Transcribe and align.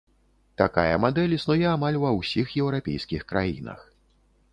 Такая 0.59 0.95
мадэль 1.03 1.35
існуе 1.37 1.67
амаль 1.71 1.99
ва 2.05 2.13
ўсіх 2.19 2.55
еўрапейскіх 2.63 3.21
краінах. 3.33 3.85